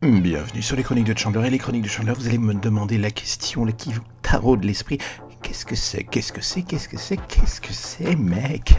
[0.00, 2.98] Bienvenue sur les chroniques de Chandler et les chroniques de Chandler, vous allez me demander
[2.98, 4.98] la question là, qui vous taraude l'esprit.
[5.42, 8.76] Qu'est-ce que c'est Qu'est-ce que c'est Qu'est-ce que c'est Qu'est-ce que c'est, mec?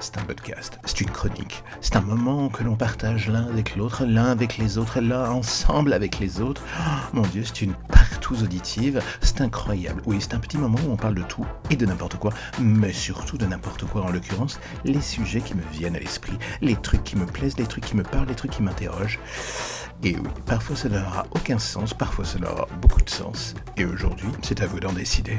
[0.00, 4.04] C'est un podcast, c'est une chronique, c'est un moment que l'on partage l'un avec l'autre,
[4.04, 6.62] l'un avec les autres, l'un ensemble avec les autres.
[6.80, 6.82] Oh,
[7.12, 10.02] mon Dieu, c'est une partouze auditive, c'est incroyable.
[10.04, 12.92] Oui, c'est un petit moment où on parle de tout et de n'importe quoi, mais
[12.92, 17.04] surtout de n'importe quoi en l'occurrence, les sujets qui me viennent à l'esprit, les trucs
[17.04, 19.20] qui me plaisent, les trucs qui me parlent, les trucs qui m'interrogent.
[20.04, 23.54] Et oui, parfois ça n'aura aucun sens, parfois ça aura beaucoup de sens.
[23.78, 25.38] Et aujourd'hui, c'est à vous d'en décider.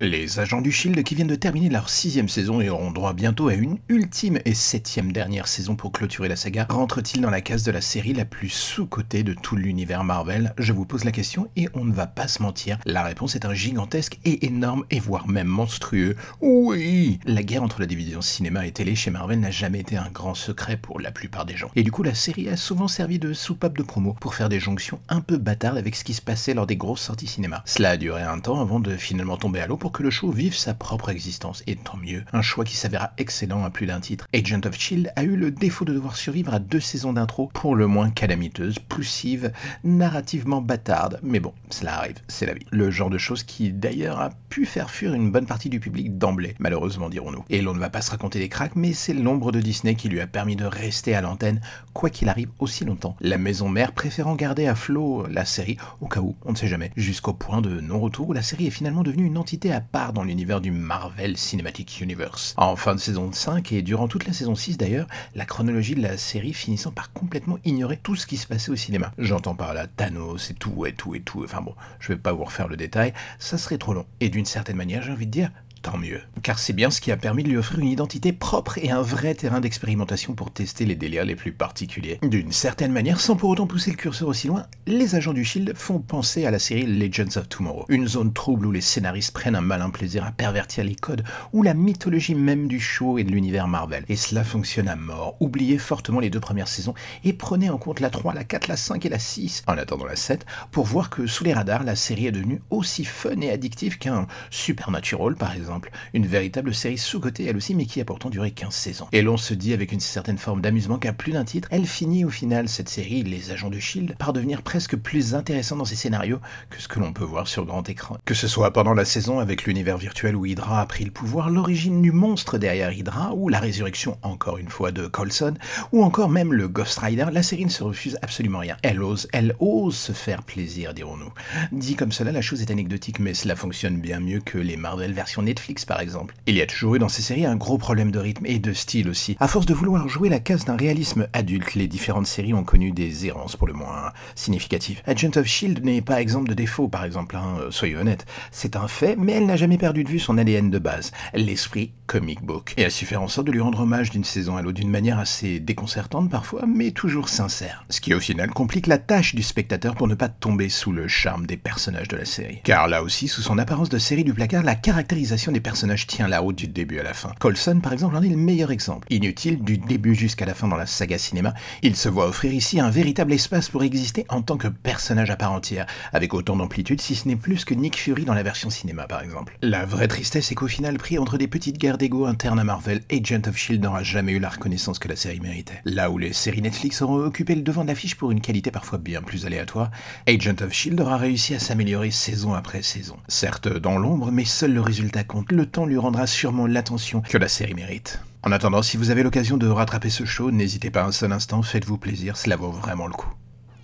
[0.00, 3.46] Les agents du Shield qui viennent de terminer leur sixième saison et auront droit bientôt
[3.46, 7.62] à une ultime et septième dernière saison pour clôturer la saga, rentrent-ils dans la case
[7.62, 10.52] de la série la plus sous-cotée de tout l'univers Marvel?
[10.58, 13.44] Je vous pose la question et on ne va pas se mentir, la réponse est
[13.44, 16.16] un gigantesque et énorme et voire même monstrueux.
[16.40, 20.10] Oui La guerre entre la division cinéma et télé chez Marvel n'a jamais été un
[20.10, 21.70] grand secret pour la plupart des gens.
[21.76, 24.58] Et du coup la série a souvent servi de soupape de promo pour faire des
[24.58, 27.62] jonctions un peu bâtardes avec ce qui se passait lors des grosses sorties cinéma.
[27.64, 30.30] Cela a duré un temps avant de finalement tomber à l'eau pour que le show
[30.30, 34.00] vive sa propre existence, et tant mieux, un choix qui s'avéra excellent à plus d'un
[34.00, 34.26] titre.
[34.34, 37.76] Agent of Shield a eu le défaut de devoir survivre à deux saisons d'intro, pour
[37.76, 39.52] le moins calamiteuses, poussives,
[39.84, 42.64] narrativement bâtardes, mais bon, cela arrive, c'est la vie.
[42.70, 46.16] Le genre de choses qui d'ailleurs a pu faire fuir une bonne partie du public
[46.16, 47.44] d'emblée, malheureusement dirons-nous.
[47.50, 50.08] Et l'on ne va pas se raconter des cracks, mais c'est l'ombre de Disney qui
[50.08, 51.60] lui a permis de rester à l'antenne,
[51.92, 53.16] quoi qu'il arrive aussi longtemps.
[53.20, 56.68] La maison mère préférant garder à flot la série, au cas où, on ne sait
[56.68, 60.24] jamais, jusqu'au point de non-retour où la série est finalement devenue une entité part dans
[60.24, 62.54] l'univers du Marvel Cinematic Universe.
[62.56, 66.02] En fin de saison 5 et durant toute la saison 6 d'ailleurs, la chronologie de
[66.02, 69.12] la série finissant par complètement ignorer tout ce qui se passait au cinéma.
[69.18, 72.32] J'entends par là Thanos et tout et tout et tout, enfin bon, je vais pas
[72.32, 74.06] vous refaire le détail, ça serait trop long.
[74.20, 75.50] Et d'une certaine manière, j'ai envie de dire,
[75.84, 76.22] tant mieux.
[76.42, 79.02] Car c'est bien ce qui a permis de lui offrir une identité propre et un
[79.02, 82.18] vrai terrain d'expérimentation pour tester les délires les plus particuliers.
[82.22, 85.76] D'une certaine manière, sans pour autant pousser le curseur aussi loin, les agents du Shield
[85.76, 87.84] font penser à la série Legends of Tomorrow.
[87.90, 91.62] Une zone trouble où les scénaristes prennent un malin plaisir à pervertir les codes, ou
[91.62, 94.06] la mythologie même du show et de l'univers Marvel.
[94.08, 95.36] Et cela fonctionne à mort.
[95.40, 96.94] Oubliez fortement les deux premières saisons
[97.24, 100.06] et prenez en compte la 3, la 4, la 5 et la 6, en attendant
[100.06, 103.50] la 7, pour voir que sous les radars, la série est devenue aussi fun et
[103.50, 105.73] addictive qu'un Supernatural par exemple
[106.12, 109.06] une véritable série sous-cotée elle aussi, mais qui a pourtant duré 15 saisons.
[109.12, 112.24] Et l'on se dit avec une certaine forme d'amusement qu'à plus d'un titre, elle finit
[112.24, 115.96] au final, cette série, Les Agents de Shield, par devenir presque plus intéressante dans ses
[115.96, 116.40] scénarios
[116.70, 118.18] que ce que l'on peut voir sur grand écran.
[118.24, 121.50] Que ce soit pendant la saison avec l'univers virtuel où Hydra a pris le pouvoir,
[121.50, 125.54] l'origine du monstre derrière Hydra, ou la résurrection encore une fois de Coulson,
[125.92, 128.76] ou encore même le Ghost Rider, la série ne se refuse absolument rien.
[128.82, 131.32] Elle ose, elle ose se faire plaisir, dirons-nous.
[131.72, 135.12] Dit comme cela, la chose est anecdotique, mais cela fonctionne bien mieux que les Marvel
[135.12, 136.34] version Netflix par exemple.
[136.46, 138.72] Il y a toujours eu dans ces séries un gros problème de rythme et de
[138.72, 139.36] style aussi.
[139.40, 142.92] À force de vouloir jouer la case d'un réalisme adulte, les différentes séries ont connu
[142.92, 145.00] des errances pour le moins significatives.
[145.06, 148.26] Agent of Shield n'est pas exemple de défaut par exemple, hein, soyez honnête.
[148.50, 151.92] C'est un fait, mais elle n'a jamais perdu de vue son ADN de base, l'esprit
[152.06, 152.74] comic book.
[152.76, 154.90] Et a su faire en sorte de lui rendre hommage d'une saison à l'autre d'une
[154.90, 157.84] manière assez déconcertante parfois, mais toujours sincère.
[157.88, 161.08] Ce qui au final complique la tâche du spectateur pour ne pas tomber sous le
[161.08, 162.60] charme des personnages de la série.
[162.64, 166.28] Car là aussi, sous son apparence de série du placard, la caractérisation des personnage tient
[166.28, 167.32] la route du début à la fin.
[167.38, 169.06] Colson, par exemple, en est le meilleur exemple.
[169.10, 172.80] Inutile du début jusqu'à la fin dans la saga cinéma, il se voit offrir ici
[172.80, 177.00] un véritable espace pour exister en tant que personnage à part entière, avec autant d'amplitude
[177.00, 179.56] si ce n'est plus que Nick Fury dans la version cinéma, par exemple.
[179.62, 183.00] La vraie tristesse est qu'au final, pris entre des petites guerres d'ego internes à Marvel,
[183.10, 185.80] Agent of Shield n'aura jamais eu la reconnaissance que la série méritait.
[185.84, 188.98] Là où les séries Netflix auront occupé le devant de l'affiche pour une qualité parfois
[188.98, 189.90] bien plus aléatoire,
[190.28, 193.16] Agent of Shield aura réussi à s'améliorer saison après saison.
[193.28, 197.48] Certes dans l'ombre, mais seul le résultat le temps lui rendra sûrement l'attention que la
[197.48, 198.20] série mérite.
[198.42, 201.62] En attendant, si vous avez l'occasion de rattraper ce show, n'hésitez pas un seul instant,
[201.62, 203.32] faites-vous plaisir, cela vaut vraiment le coup.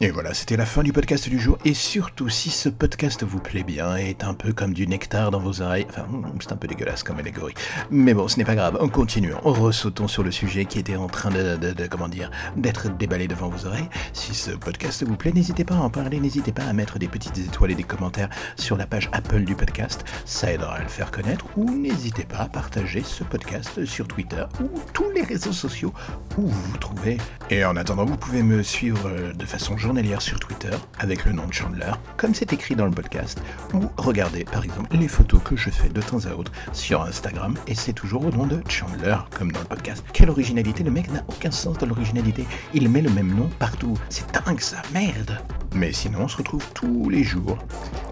[0.02, 1.58] Et voilà, c'était la fin du podcast du jour.
[1.66, 5.30] Et surtout, si ce podcast vous plaît bien et est un peu comme du nectar
[5.30, 6.06] dans vos oreilles, enfin,
[6.40, 7.52] c'est un peu dégueulasse comme allégorie.
[7.90, 9.34] Mais bon, ce n'est pas grave, on continue.
[9.44, 13.50] On ressautons sur le sujet qui était en train de, comment dire, d'être déballé devant
[13.50, 13.90] vos oreilles.
[14.14, 17.08] Si ce podcast vous plaît, n'hésitez pas à en parler, n'hésitez pas à mettre des
[17.08, 20.06] petites étoiles et des commentaires sur la page Apple du podcast.
[20.24, 21.44] Ça aidera à le faire connaître.
[21.58, 25.92] Ou n'hésitez pas à partager ce podcast sur Twitter ou tous les réseaux sociaux
[26.38, 27.18] où vous vous trouvez.
[27.50, 29.89] Et en attendant, vous pouvez me suivre de façon journalière
[30.20, 30.70] sur Twitter
[31.00, 33.42] avec le nom de Chandler, comme c'est écrit dans le podcast,
[33.74, 37.56] ou regardez par exemple les photos que je fais de temps à autre sur Instagram,
[37.66, 40.04] et c'est toujours au nom de Chandler, comme dans le podcast.
[40.12, 43.98] Quelle originalité, le mec n'a aucun sens de l'originalité, il met le même nom partout.
[44.10, 45.38] C'est dingue ça, merde
[45.74, 47.58] Mais sinon, on se retrouve tous les jours,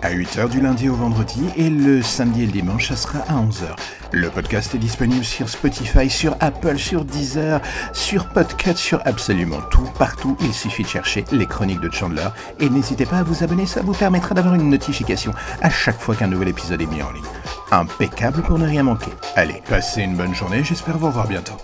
[0.03, 3.35] à 8h du lundi au vendredi, et le samedi et le dimanche, ça sera à
[3.35, 3.77] 11h.
[4.13, 7.61] Le podcast est disponible sur Spotify, sur Apple, sur Deezer,
[7.93, 10.37] sur Podcut, sur absolument tout, partout.
[10.41, 12.29] Il suffit de chercher les chroniques de Chandler,
[12.59, 16.15] et n'hésitez pas à vous abonner, ça vous permettra d'avoir une notification à chaque fois
[16.15, 17.23] qu'un nouvel épisode est mis en ligne.
[17.71, 19.13] Impeccable pour ne rien manquer.
[19.37, 21.57] Allez, passez une bonne journée, j'espère vous revoir bientôt.